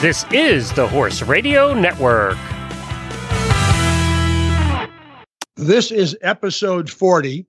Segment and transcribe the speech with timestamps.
[0.00, 2.38] This is the Horse Radio Network.
[5.56, 7.46] This is episode 40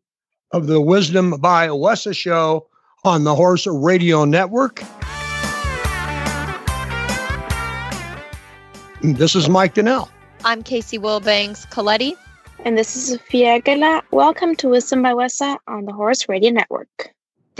[0.51, 2.67] of the Wisdom by WESA show
[3.05, 4.83] on the Horse Radio Network.
[9.01, 10.09] This is Mike Donnell.
[10.43, 12.15] I'm Casey Wilbanks Coletti.
[12.65, 14.01] And this is Sophia Aguilar.
[14.11, 17.13] Welcome to Wisdom by WESA on the Horse Radio Network.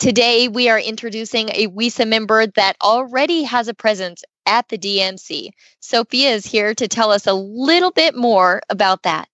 [0.00, 5.50] Today, we are introducing a WESA member that already has a presence at the DMC.
[5.80, 9.28] Sophia is here to tell us a little bit more about that.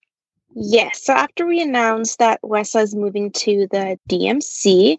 [0.56, 1.05] Yes.
[1.05, 4.97] So, after we announced that WESA is moving to the DMC,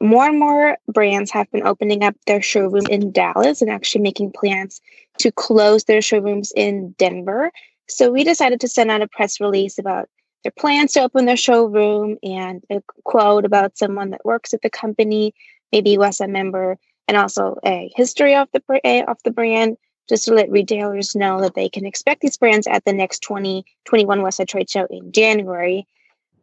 [0.00, 4.30] more and more brands have been opening up their showroom in Dallas and actually making
[4.30, 4.80] plans
[5.18, 7.50] to close their showrooms in Denver
[7.88, 10.08] so we decided to send out a press release about
[10.42, 14.70] their plans to open their showroom and a quote about someone that works at the
[14.70, 15.34] company,
[15.72, 19.76] maybe was a member, and also a history of the eh, of the brand,
[20.08, 24.20] just to let retailers know that they can expect these brands at the next 2021
[24.20, 25.86] WESA trade show in January.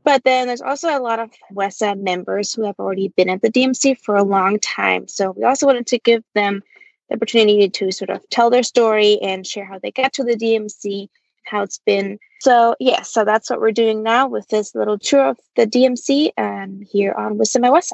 [0.03, 3.49] But then there's also a lot of WESA members who have already been at the
[3.49, 5.07] DMC for a long time.
[5.07, 6.61] So we also wanted to give them
[7.09, 10.35] the opportunity to sort of tell their story and share how they got to the
[10.35, 11.09] DMC
[11.45, 12.19] how it's been.
[12.41, 16.31] So yeah, so that's what we're doing now with this little tour of the DMC
[16.37, 17.93] um, here on Wisdom by WESA.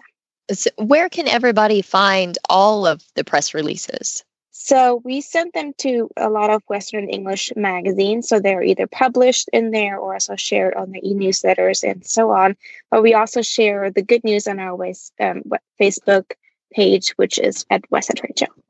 [0.52, 4.24] So where can everybody find all of the press releases?
[4.64, 8.28] So we sent them to a lot of Western English magazines.
[8.28, 12.56] So they're either published in there or also shared on the e-newsletters and so on.
[12.92, 14.74] But we also share the good news on our
[15.20, 15.44] um,
[15.80, 16.34] Facebook
[16.74, 18.62] page, which is at WESA Trade Show.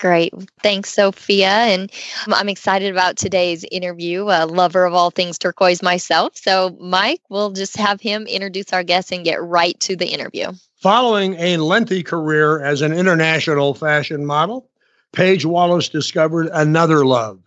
[0.00, 0.32] Great.
[0.62, 1.50] Thanks, Sophia.
[1.50, 1.92] And
[2.28, 4.22] I'm excited about today's interview.
[4.30, 6.38] A lover of all things turquoise myself.
[6.38, 10.52] So, Mike, we'll just have him introduce our guest and get right to the interview.
[10.80, 14.70] Following a lengthy career as an international fashion model,
[15.12, 17.42] Paige Wallace discovered another love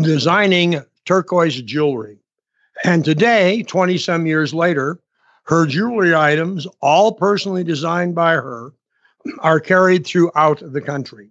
[0.00, 2.20] designing turquoise jewelry.
[2.84, 5.00] And today, 20 some years later,
[5.44, 8.72] her jewelry items, all personally designed by her,
[9.40, 11.30] are carried throughout the country.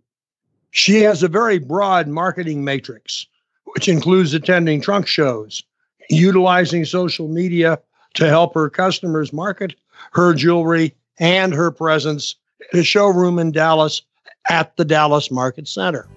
[0.72, 3.26] She has a very broad marketing matrix,
[3.66, 5.64] which includes attending trunk shows,
[6.10, 7.80] utilizing social media
[8.16, 9.76] to help her customers market
[10.14, 12.36] her jewelry and her presence
[12.74, 14.02] at a showroom in Dallas
[14.50, 16.08] at the Dallas Market Center.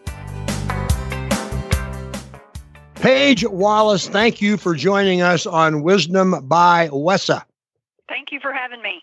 [2.97, 7.43] Paige Wallace, thank you for joining us on Wisdom by WESA.
[8.09, 9.03] Thank you for having me.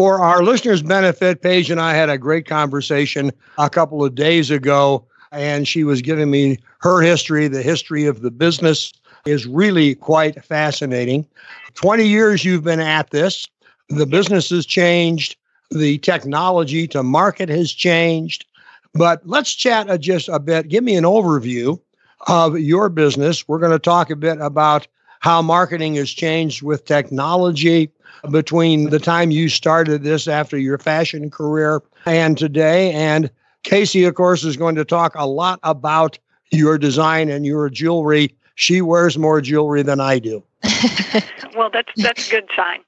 [0.00, 4.50] For our listeners' benefit, Paige and I had a great conversation a couple of days
[4.50, 7.48] ago, and she was giving me her history.
[7.48, 8.94] The history of the business
[9.26, 11.26] is really quite fascinating.
[11.74, 13.46] 20 years you've been at this.
[13.90, 15.36] The business has changed,
[15.70, 18.46] the technology to market has changed.
[18.94, 20.68] But let's chat just a bit.
[20.68, 21.78] Give me an overview
[22.26, 23.46] of your business.
[23.46, 24.88] We're going to talk a bit about
[25.18, 27.90] how marketing has changed with technology
[28.30, 32.92] between the time you started this after your fashion career and today.
[32.92, 33.30] And
[33.62, 36.18] Casey, of course, is going to talk a lot about
[36.50, 38.34] your design and your jewelry.
[38.54, 40.42] She wears more jewelry than I do.
[41.56, 42.80] well, that's that's a good sign.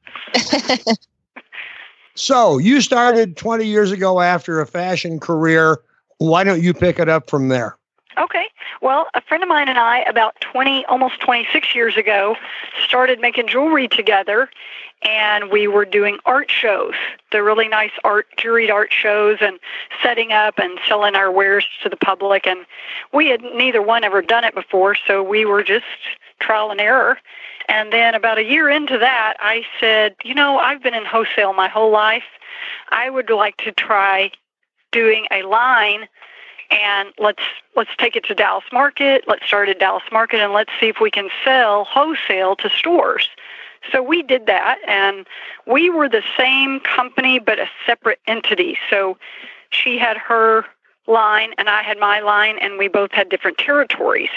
[2.14, 5.80] so you started 20 years ago after a fashion career.
[6.18, 7.76] Why don't you pick it up from there?
[8.18, 8.46] Okay.
[8.80, 12.36] Well, a friend of mine and I, about 20, almost 26 years ago,
[12.84, 14.50] started making jewelry together
[15.02, 16.94] and we were doing art shows,
[17.32, 19.58] the really nice art, juried art shows, and
[20.02, 22.46] setting up and selling our wares to the public.
[22.46, 22.64] And
[23.12, 25.84] we had neither one ever done it before, so we were just
[26.40, 27.18] trial and error.
[27.68, 31.52] And then about a year into that, I said, you know, I've been in wholesale
[31.52, 32.24] my whole life.
[32.90, 34.30] I would like to try
[34.92, 36.08] doing a line
[36.70, 37.42] and let's
[37.76, 39.24] let's take it to Dallas Market.
[39.26, 43.28] Let's start at Dallas Market and let's see if we can sell wholesale to stores.
[43.90, 45.26] So we did that, and
[45.66, 48.78] we were the same company but a separate entity.
[48.88, 49.18] So
[49.70, 50.64] she had her
[51.06, 54.30] line, and I had my line, and we both had different territories.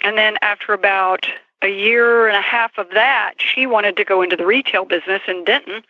[0.00, 1.26] And then after about
[1.62, 5.20] a year and a half of that, she wanted to go into the retail business
[5.28, 5.82] in Denton.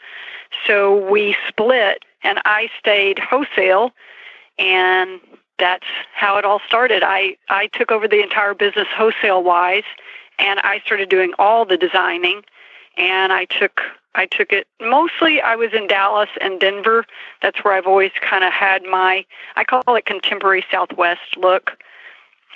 [0.66, 3.92] So we split, and I stayed wholesale,
[4.58, 5.20] and
[5.58, 7.02] that's how it all started.
[7.04, 9.84] I, I took over the entire business wholesale wise
[10.40, 12.42] and I started doing all the designing.
[13.00, 13.80] And I took
[14.14, 15.40] I took it mostly.
[15.40, 17.06] I was in Dallas and Denver.
[17.42, 19.24] That's where I've always kind of had my
[19.56, 21.82] I call it contemporary Southwest look.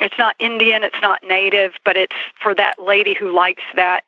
[0.00, 4.04] It's not Indian, it's not native, but it's for that lady who likes that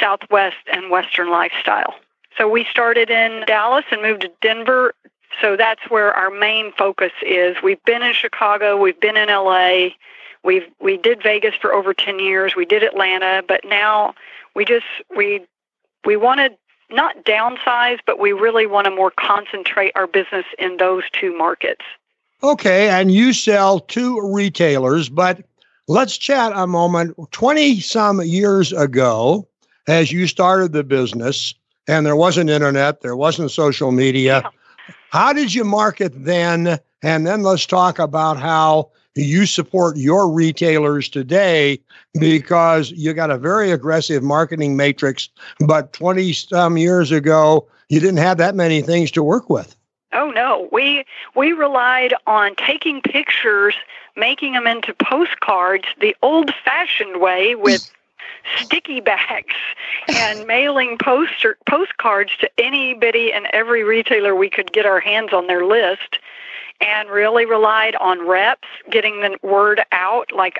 [0.00, 1.94] Southwest and Western lifestyle.
[2.36, 4.94] So we started in Dallas and moved to Denver.
[5.40, 7.56] So that's where our main focus is.
[7.62, 9.88] We've been in Chicago, we've been in LA,
[10.48, 14.14] we've we did Vegas for over 10 years, we did Atlanta, but now
[14.56, 15.46] we just we
[16.06, 16.50] we want to
[16.90, 21.84] not downsize, but we really want to more concentrate our business in those two markets.
[22.42, 25.44] Okay, and you sell to retailers, but
[25.86, 27.14] let's chat a moment.
[27.32, 29.46] 20 some years ago,
[29.86, 31.54] as you started the business,
[31.86, 34.40] and there wasn't internet, there wasn't social media.
[34.42, 34.94] Yeah.
[35.10, 36.78] How did you market then?
[37.02, 41.80] And then let's talk about how you support your retailers today
[42.20, 45.28] because you got a very aggressive marketing matrix.
[45.60, 49.74] But 20 some years ago, you didn't have that many things to work with.
[50.12, 51.04] Oh no, we
[51.34, 53.74] we relied on taking pictures,
[54.16, 57.90] making them into postcards the old-fashioned way with
[58.56, 59.54] sticky bags
[60.08, 65.46] and mailing poster postcards to anybody and every retailer we could get our hands on
[65.46, 66.18] their list
[66.80, 70.58] and really relied on reps getting the word out like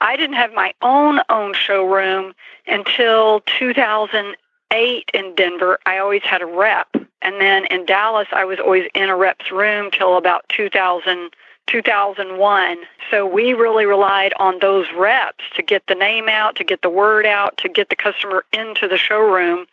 [0.00, 2.32] i didn't have my own own showroom
[2.66, 6.88] until 2008 in denver i always had a rep
[7.22, 11.30] and then in dallas i was always in a rep's room till about 2000
[11.68, 12.78] 2001.
[13.10, 16.90] So we really relied on those reps to get the name out, to get the
[16.90, 19.66] word out, to get the customer into the showroom,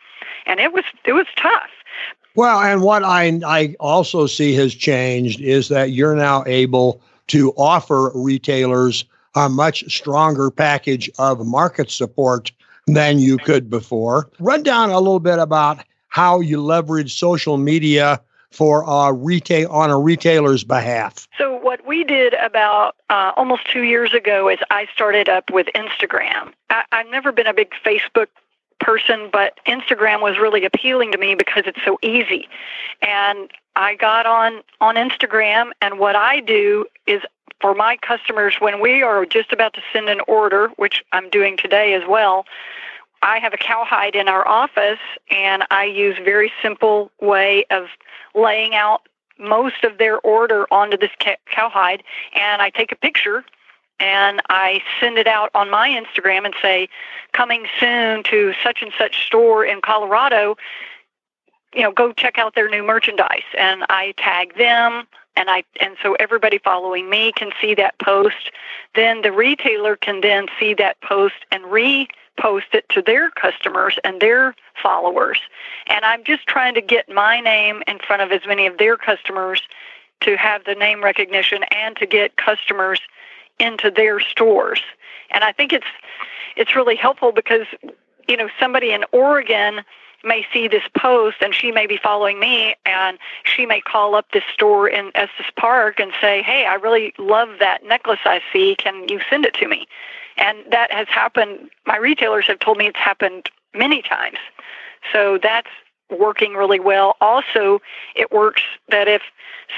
[0.44, 1.70] and it was it was tough.
[2.36, 7.52] Well, and what I I also see has changed is that you're now able to
[7.56, 9.04] offer retailers
[9.34, 12.52] a much stronger package of market support
[12.86, 14.30] than you could before.
[14.38, 19.90] Run down a little bit about how you leverage social media for a retail on
[19.90, 21.28] a retailer's behalf?
[21.36, 25.66] So what we did about uh, almost two years ago is I started up with
[25.74, 26.52] Instagram.
[26.70, 28.28] I, I've never been a big Facebook
[28.80, 32.48] person, but Instagram was really appealing to me because it's so easy.
[33.02, 37.22] And I got on on Instagram, and what I do is
[37.60, 41.56] for my customers when we are just about to send an order, which I'm doing
[41.56, 42.44] today as well.
[43.22, 44.98] I have a cowhide in our office,
[45.30, 47.86] and I use very simple way of
[48.34, 49.08] laying out
[49.38, 51.10] most of their order onto this
[51.46, 52.02] cowhide,
[52.34, 53.44] and I take a picture
[54.00, 56.88] and I send it out on my Instagram and say,
[57.32, 60.56] coming soon to such and such store in Colorado.
[61.74, 65.06] You know, go check out their new merchandise, and I tag them,
[65.36, 68.50] and I and so everybody following me can see that post.
[68.94, 74.20] Then the retailer can then see that post and repost it to their customers and
[74.20, 75.40] their followers.
[75.88, 78.96] And I'm just trying to get my name in front of as many of their
[78.96, 79.62] customers
[80.20, 83.00] to have the name recognition and to get customers
[83.58, 84.80] into their stores.
[85.30, 85.86] And I think it's
[86.56, 87.66] it's really helpful because
[88.28, 89.82] you know somebody in Oregon
[90.24, 94.26] may see this post and she may be following me and she may call up
[94.32, 98.74] this store in Estes Park and say, "Hey, I really love that necklace I see.
[98.76, 99.86] Can you send it to me?"
[100.36, 101.70] And that has happened.
[101.86, 104.38] My retailers have told me it's happened many times.
[105.12, 105.70] So that's
[106.10, 107.16] working really well.
[107.20, 107.80] Also,
[108.14, 109.22] it works that if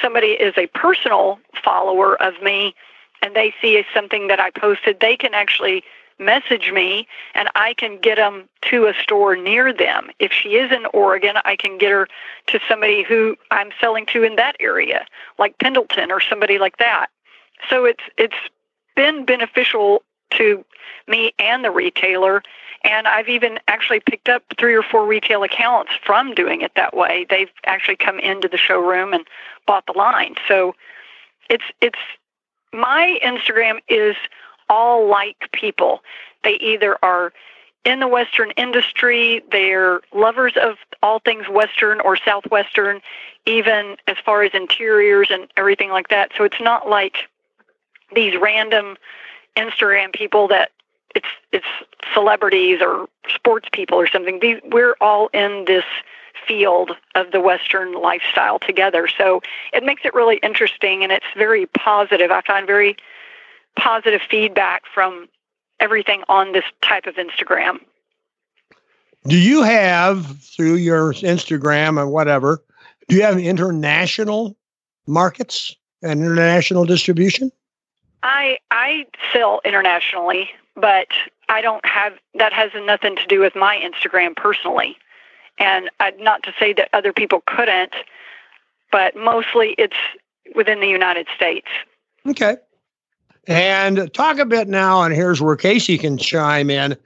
[0.03, 2.75] somebody is a personal follower of me
[3.23, 5.83] and they see something that I posted, they can actually
[6.19, 10.11] message me and I can get them to a store near them.
[10.19, 12.09] If she is in Oregon, I can get her
[12.49, 15.07] to somebody who I'm selling to in that area,
[15.39, 17.09] like Pendleton or somebody like that.
[17.71, 18.37] So it's it's
[18.97, 20.65] been beneficial to
[21.07, 22.43] me and the retailer
[22.85, 26.97] and I've even actually picked up three or four retail accounts from doing it that
[26.97, 27.27] way.
[27.29, 29.25] They've actually come into the showroom and
[29.67, 30.37] bought the line.
[30.47, 30.75] So
[31.51, 31.99] it's it's
[32.73, 34.17] my Instagram is
[34.69, 36.03] all like people.
[36.45, 37.33] They either are
[37.85, 43.01] in the Western industry, they're lovers of all things Western or Southwestern,
[43.47, 46.33] even as far as interiors and everything like that.
[46.37, 47.29] So it's not like
[48.15, 48.97] these random
[49.57, 50.71] Instagram people that
[51.15, 51.67] it's it's
[52.13, 54.41] celebrities or sports people or something.
[54.41, 55.85] These, we're all in this
[56.47, 59.09] field of the Western lifestyle together.
[59.09, 59.43] So
[59.73, 62.31] it makes it really interesting and it's very positive.
[62.31, 62.97] I find very
[63.77, 65.29] positive feedback from
[65.81, 67.79] everything on this type of Instagram.
[69.27, 72.63] Do you have through your Instagram and whatever,
[73.09, 74.57] do you have international
[75.07, 77.51] markets and international distribution?
[78.23, 81.09] I I sell internationally, but
[81.49, 84.97] I don't have that has nothing to do with my Instagram personally.
[85.59, 87.93] And I, not to say that other people couldn't,
[88.91, 89.97] but mostly it's
[90.55, 91.67] within the United States.
[92.27, 92.57] Okay.
[93.47, 96.97] And talk a bit now, and here's where Casey can chime in.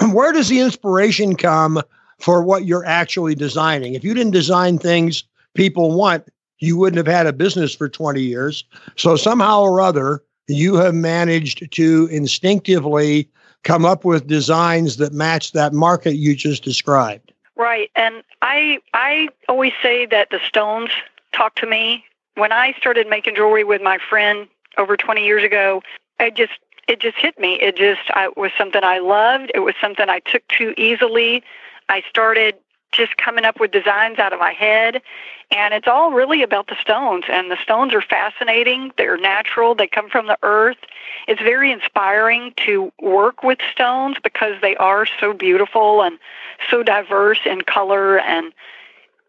[0.12, 1.80] Where does the inspiration come
[2.18, 3.94] for what you're actually designing?
[3.94, 6.26] If you didn't design things people want,
[6.58, 8.64] you wouldn't have had a business for 20 years.
[8.96, 13.28] So somehow or other, you have managed to instinctively
[13.62, 17.32] come up with designs that match that market you just described.
[17.60, 17.90] Right.
[17.94, 20.88] And I I always say that the stones
[21.34, 22.06] talk to me.
[22.36, 24.48] When I started making jewelry with my friend
[24.78, 25.82] over 20 years ago,
[26.18, 26.52] I just
[26.88, 27.60] it just hit me.
[27.60, 29.52] It just I, was something I loved.
[29.54, 31.42] It was something I took to easily.
[31.90, 32.54] I started
[32.92, 35.02] just coming up with designs out of my head.
[35.50, 37.24] And it's all really about the stones.
[37.28, 38.92] And the stones are fascinating.
[38.96, 39.74] They're natural.
[39.74, 40.78] They come from the earth.
[41.26, 46.18] It's very inspiring to work with stones because they are so beautiful and
[46.70, 48.52] so diverse in color and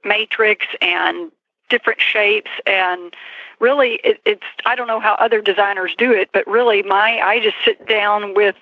[0.04, 1.32] matrix and
[1.70, 3.16] different shapes and
[3.60, 7.40] really it, it's i don't know how other designers do it but really my i
[7.40, 8.56] just sit down with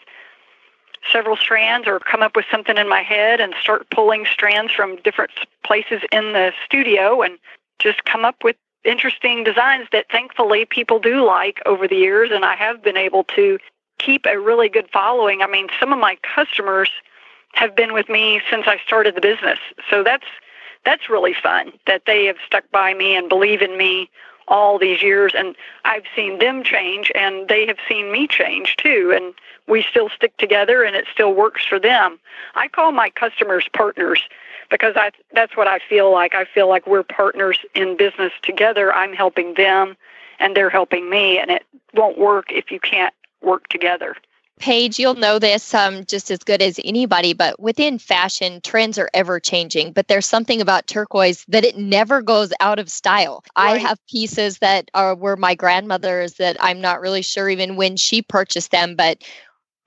[1.12, 4.98] several strands or come up with something in my head and start pulling strands from
[4.98, 5.32] different
[5.64, 7.38] places in the studio and
[7.80, 12.46] just come up with interesting designs that thankfully people do like over the years and
[12.46, 13.60] I have been able to
[13.98, 15.42] keep a really good following.
[15.42, 16.90] I mean, some of my customers
[17.54, 19.60] have been with me since I started the business.
[19.90, 20.26] So that's
[20.86, 24.10] that's really fun that they have stuck by me and believe in me
[24.50, 29.14] all these years and I've seen them change and they have seen me change too
[29.16, 29.34] and
[29.68, 32.20] we still stick together and it still works for them.
[32.56, 34.22] I call my customers partners
[34.70, 36.34] because I that's what I feel like.
[36.34, 38.94] I feel like we're partners in business together.
[38.94, 39.96] I'm helping them
[40.40, 41.64] and they're helping me and it
[41.94, 44.16] won't work if you can't work together.
[44.60, 49.10] Paige, you'll know this um, just as good as anybody, but within fashion, trends are
[49.14, 49.94] ever changing.
[49.94, 53.44] But there's something about turquoise that it never goes out of style.
[53.58, 53.74] Right.
[53.74, 57.98] I have pieces that are were my grandmother's that I'm not really sure even when
[57.98, 59.24] she purchased them, but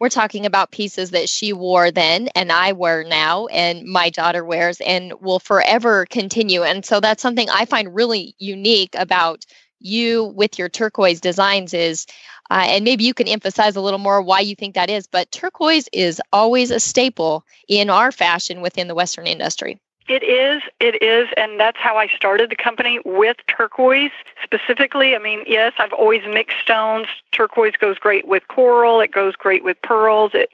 [0.00, 4.44] we're talking about pieces that she wore then and I wear now and my daughter
[4.44, 6.64] wears and will forever continue.
[6.64, 9.44] And so that's something I find really unique about
[9.84, 12.06] you with your turquoise designs is
[12.50, 15.30] uh, and maybe you can emphasize a little more why you think that is, but
[15.32, 19.78] turquoise is always a staple in our fashion within the Western industry.
[20.08, 24.10] It is, it is, and that's how I started the company with turquoise
[24.42, 25.14] specifically.
[25.14, 27.06] I mean, yes, I've always mixed stones.
[27.30, 30.50] Turquoise goes great with coral, it goes great with pearls, it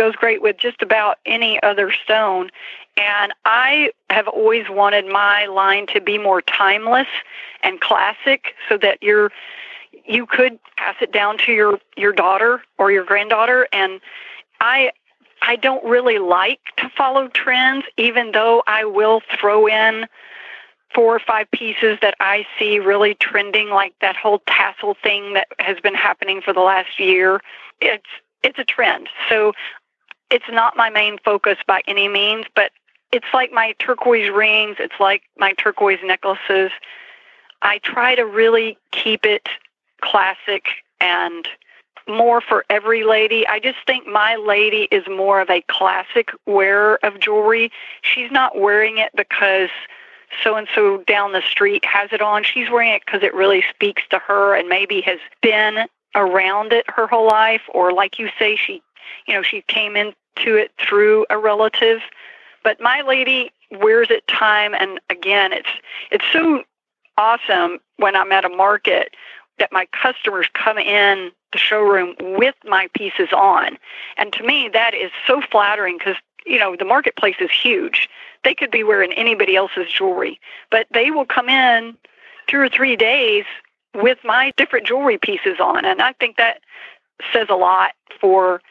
[0.00, 2.48] goes great with just about any other stone.
[2.96, 7.06] And I have always wanted my line to be more timeless
[7.62, 9.30] and classic so that you're
[10.06, 13.68] you could pass it down to your your daughter or your granddaughter.
[13.74, 14.00] And
[14.62, 14.90] i
[15.42, 20.06] i don't really like to follow trends even though i will throw in
[20.94, 25.48] four or five pieces that i see really trending like that whole tassel thing that
[25.58, 27.40] has been happening for the last year.
[27.80, 29.08] It's it's a trend.
[29.28, 29.52] So
[30.30, 32.72] it's not my main focus by any means but
[33.12, 36.70] it's like my turquoise rings it's like my turquoise necklaces
[37.62, 39.48] i try to really keep it
[40.00, 40.64] classic
[41.00, 41.48] and
[42.08, 43.46] more for every lady.
[43.46, 47.70] I just think my lady is more of a classic wearer of jewelry.
[48.02, 49.70] She's not wearing it because
[50.42, 52.44] so and so down the street has it on.
[52.44, 56.84] She's wearing it because it really speaks to her and maybe has been around it
[56.88, 58.82] her whole life or like you say she
[59.26, 59.94] you know she came
[60.36, 62.00] into it through a relative
[62.62, 65.68] but my lady wears it time and again it's
[66.10, 66.62] it's so
[67.20, 69.14] awesome when I'm at a market
[69.58, 73.76] that my customers come in the showroom with my pieces on.
[74.16, 78.08] And to me, that is so flattering because, you know, the marketplace is huge.
[78.42, 81.96] They could be wearing anybody else's jewelry, but they will come in
[82.46, 83.44] two or three days
[83.94, 85.84] with my different jewelry pieces on.
[85.84, 86.60] And I think that
[87.32, 88.62] says a lot for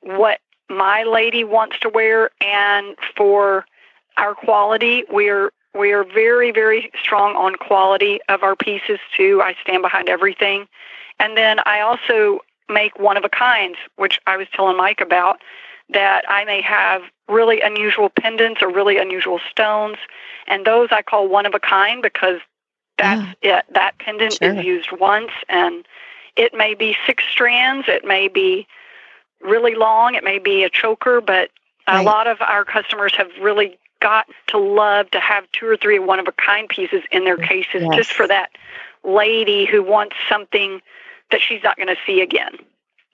[0.00, 3.64] what my lady wants to wear and for
[4.16, 5.04] our quality.
[5.10, 9.40] We're we are very, very strong on quality of our pieces too.
[9.42, 10.66] I stand behind everything.
[11.20, 15.40] And then I also make one of a kinds, which I was telling Mike about,
[15.90, 19.96] that I may have really unusual pendants or really unusual stones.
[20.46, 22.40] And those I call one of a kind because
[22.96, 23.58] that's yeah.
[23.58, 23.64] it.
[23.74, 24.54] That pendant sure.
[24.54, 25.86] is used once and
[26.36, 28.66] it may be six strands, it may be
[29.40, 31.50] really long, it may be a choker, but
[31.86, 32.00] right.
[32.00, 35.98] a lot of our customers have really got to love to have two or three
[35.98, 37.96] one of a kind pieces in their cases yes.
[37.96, 38.50] just for that
[39.04, 40.80] lady who wants something
[41.30, 42.56] that she's not going to see again.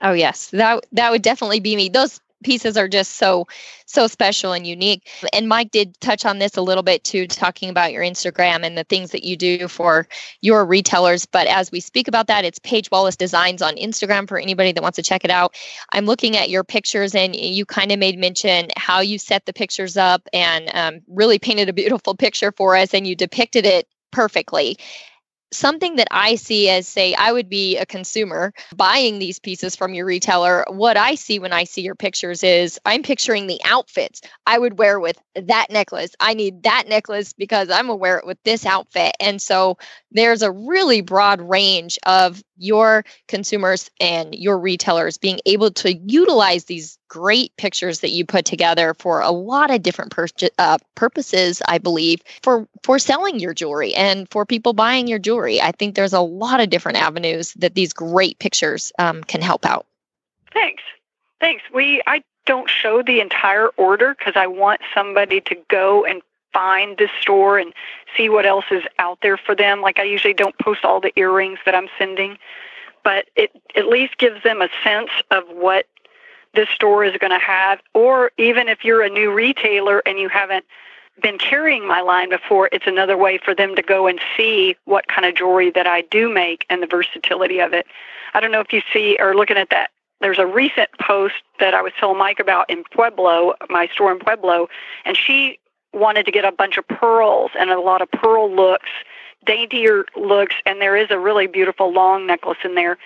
[0.00, 1.88] Oh yes, that that would definitely be me.
[1.88, 3.46] Those pieces are just so
[3.86, 5.08] so special and unique.
[5.32, 8.78] And mike did touch on this a little bit too talking about your instagram and
[8.78, 10.06] the things that you do for
[10.40, 11.26] your retailers.
[11.26, 14.82] But as we speak about that it's paige wallace designs on instagram for anybody that
[14.82, 15.56] wants to check it out.
[15.92, 19.52] I'm looking at your pictures and you kind of made mention how you set the
[19.52, 23.88] pictures up and um, really painted a beautiful picture for us and you depicted it
[24.12, 24.78] perfectly
[25.56, 29.94] something that I see as, say, I would be a consumer buying these pieces from
[29.94, 30.64] your retailer.
[30.68, 34.78] What I see when I see your pictures is I'm picturing the outfits I would
[34.78, 36.10] wear with that necklace.
[36.20, 39.14] I need that necklace because I'm gonna wear it with this outfit.
[39.20, 39.78] And so
[40.10, 46.64] there's a really broad range of your consumers and your retailers being able to utilize
[46.64, 50.26] these great pictures that you put together for a lot of different pur-
[50.58, 55.60] uh, purposes i believe for for selling your jewelry and for people buying your jewelry.
[55.60, 59.64] I think there's a lot of different avenues that these great pictures um, can help
[59.64, 59.86] out.
[60.52, 60.82] Thanks.
[61.40, 61.62] Thanks.
[61.72, 66.20] We i don't show the entire order because i want somebody to go and
[66.52, 67.72] find this store and
[68.16, 69.80] see what else is out there for them.
[69.80, 72.38] Like I usually don't post all the earrings that I'm sending,
[73.02, 75.86] but it at least gives them a sense of what
[76.54, 77.80] this store is going to have.
[77.94, 80.64] Or even if you're a new retailer and you haven't
[81.22, 85.06] been carrying my line before, it's another way for them to go and see what
[85.08, 87.86] kind of jewelry that I do make and the versatility of it.
[88.34, 89.90] I don't know if you see or looking at that.
[90.20, 94.18] There's a recent post that I was telling Mike about in Pueblo, my store in
[94.18, 94.68] Pueblo,
[95.04, 95.58] and she
[95.92, 98.88] wanted to get a bunch of pearls and a lot of pearl looks,
[99.44, 102.98] daintier looks, and there is a really beautiful long necklace in there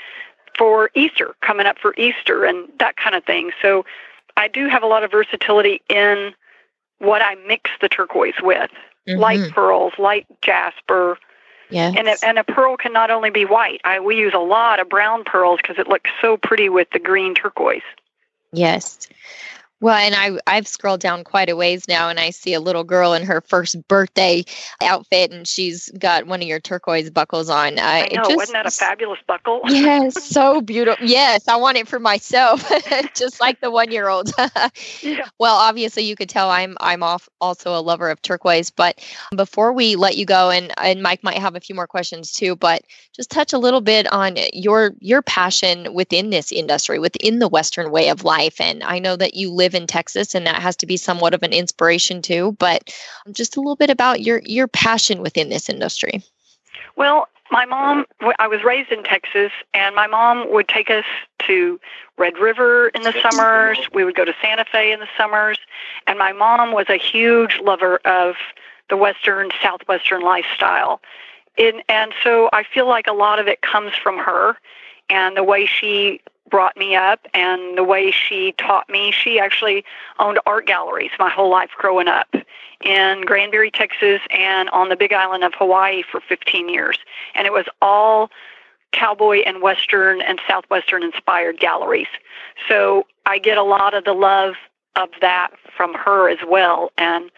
[0.59, 3.53] for Easter, coming up for Easter and that kind of thing.
[3.63, 3.87] So
[4.37, 6.35] I do have a lot of versatility in
[6.99, 8.71] what I mix the turquoise with.
[9.09, 9.21] Mm-hmm.
[9.21, 11.19] Light pearls, light jasper.
[11.71, 11.95] Yes.
[11.97, 13.81] And, a, and a pearl can not only be white.
[13.85, 16.99] I we use a lot of brown pearls because it looks so pretty with the
[16.99, 17.83] green turquoise.
[18.53, 19.09] Yes.
[19.81, 22.83] Well, and I I've scrolled down quite a ways now, and I see a little
[22.83, 24.45] girl in her first birthday
[24.83, 27.79] outfit, and she's got one of your turquoise buckles on.
[27.79, 29.61] Uh, I know, just, wasn't that a fabulous buckle?
[29.67, 31.07] yes, so beautiful.
[31.07, 32.69] Yes, I want it for myself,
[33.15, 34.33] just like the one year old.
[35.01, 35.29] yeah.
[35.39, 38.71] Well, obviously, you could tell I'm I'm off also a lover of turquoise.
[38.71, 39.01] But
[39.37, 42.57] before we let you go, and and Mike might have a few more questions too,
[42.57, 42.83] but
[43.15, 47.93] just touch a little bit on your your passion within this industry, within the Western
[47.93, 50.77] way of life, and I know that you live live in Texas, and that has
[50.77, 52.57] to be somewhat of an inspiration too.
[52.59, 52.91] But
[53.33, 56.23] just a little bit about your your passion within this industry.
[56.97, 58.07] Well, my mom,
[58.39, 61.05] I was raised in Texas, and my mom would take us
[61.47, 61.79] to
[62.17, 63.79] Red River in the summers.
[63.93, 65.59] We would go to Santa Fe in the summers.
[66.07, 68.37] And my mom was a huge lover of
[68.89, 71.01] the Western, Southwestern lifestyle.
[71.57, 74.57] In, and so I feel like a lot of it comes from her
[75.11, 79.13] and the way she brought me up and the way she taught me.
[79.13, 79.85] She actually
[80.19, 82.35] owned art galleries my whole life growing up
[82.85, 86.99] in Granbury, Texas, and on the big island of Hawaii for 15 years.
[87.35, 88.31] And it was all
[88.93, 92.09] cowboy and western and southwestern inspired galleries.
[92.69, 94.55] So I get a lot of the love
[94.97, 96.91] of that from her as well.
[96.97, 97.31] And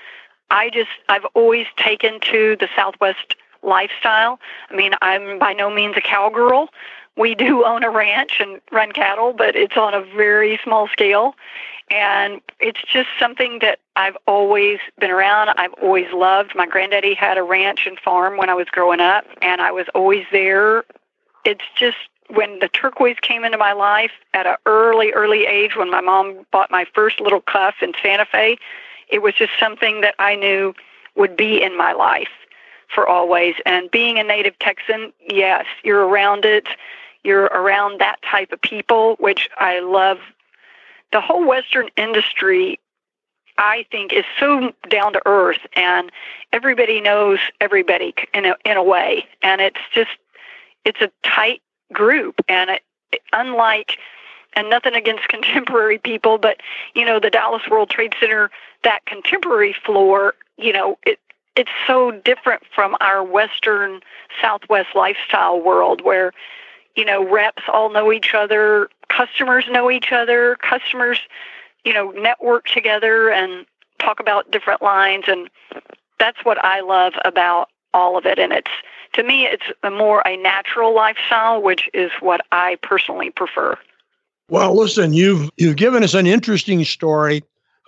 [0.51, 4.41] I just, I've always taken to the Southwest lifestyle.
[4.71, 6.69] I mean, I'm by no means a cowgirl,
[7.17, 11.35] we do own a ranch and run cattle, but it's on a very small scale.
[11.91, 15.51] And it's just something that I've always been around.
[15.57, 16.53] I've always loved.
[16.55, 19.87] My granddaddy had a ranch and farm when I was growing up, and I was
[19.95, 20.85] always there.
[21.45, 21.97] It's just
[22.29, 26.47] when the turquoise came into my life at an early, early age, when my mom
[26.53, 28.57] bought my first little cuff in Santa Fe,
[29.09, 30.75] it was just something that I knew
[31.17, 32.29] would be in my life
[32.93, 33.55] for always.
[33.65, 36.67] And being a native Texan, yes, you're around it.
[37.23, 40.19] You're around that type of people, which I love.
[41.13, 42.79] The whole Western industry,
[43.59, 46.11] I think, is so down to earth, and
[46.53, 50.11] everybody knows everybody in a in a way, and it's just
[50.85, 51.61] it's a tight
[51.93, 52.83] group, and it,
[53.33, 53.99] unlike
[54.55, 56.59] and nothing against contemporary people, but
[56.95, 58.51] you know the Dallas World Trade Center,
[58.83, 61.19] that contemporary floor, you know, it
[61.57, 64.01] it's so different from our Western
[64.41, 66.33] Southwest lifestyle world where
[66.97, 71.19] you know, reps all know each other, customers know each other, customers,
[71.85, 73.65] you know, network together and
[73.99, 75.25] talk about different lines.
[75.27, 75.49] And
[76.19, 78.39] that's what I love about all of it.
[78.39, 78.71] And it's,
[79.15, 83.77] to me, it's a more a natural lifestyle, which is what I personally prefer.
[84.49, 87.45] Well, listen, you've you've given us an interesting story,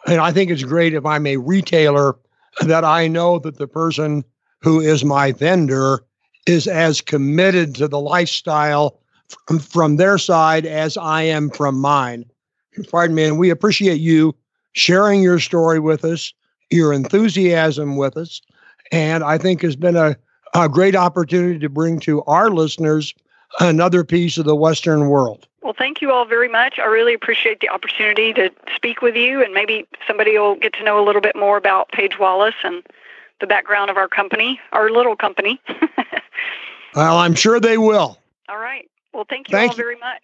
[0.07, 2.17] and I think it's great if I'm a retailer
[2.61, 4.25] that I know that the person
[4.61, 6.05] who is my vendor
[6.47, 9.01] is as committed to the lifestyle
[9.47, 12.25] from, from their side as I am from mine.
[12.91, 13.25] Pardon me.
[13.25, 14.35] And we appreciate you
[14.73, 16.33] sharing your story with us,
[16.71, 18.41] your enthusiasm with us.
[18.91, 20.17] And I think has been a,
[20.55, 23.15] a great opportunity to bring to our listeners
[23.61, 25.47] another piece of the Western world.
[25.63, 26.79] Well, thank you all very much.
[26.79, 30.85] I really appreciate the opportunity to speak with you, and maybe somebody will get to
[30.85, 32.83] know a little bit more about Paige Wallace and
[33.41, 35.61] the background of our company, our little company.
[36.95, 38.19] well, I'm sure they will.
[38.49, 38.89] All right.
[39.13, 39.85] Well, thank you thank all you.
[39.85, 40.23] very much.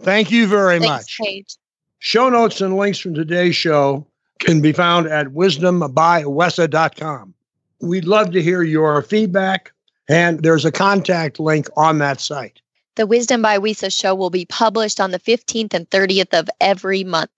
[0.00, 1.18] Thank you very Thanks, much.
[1.20, 1.56] Paige.
[1.98, 4.06] Show notes and links from today's show
[4.38, 7.34] can be found at wisdombywesa.com.
[7.80, 9.72] We'd love to hear your feedback,
[10.08, 12.60] and there's a contact link on that site.
[12.98, 17.04] The Wisdom by WESA show will be published on the 15th and 30th of every
[17.04, 17.30] month.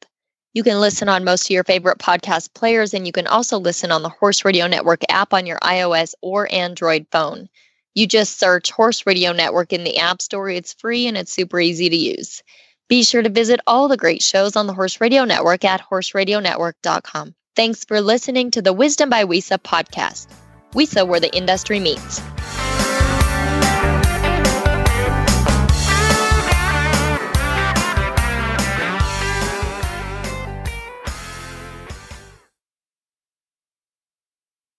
[0.54, 3.92] You can listen on most of your favorite podcast players, and you can also listen
[3.92, 7.50] on the Horse Radio Network app on your iOS or Android phone.
[7.94, 10.48] You just search Horse Radio Network in the App Store.
[10.48, 12.42] It's free and it's super easy to use.
[12.88, 17.34] Be sure to visit all the great shows on the Horse Radio Network at horseradionetwork.com.
[17.54, 20.26] Thanks for listening to the Wisdom by WESA podcast.
[20.72, 22.22] WESA, where the industry meets.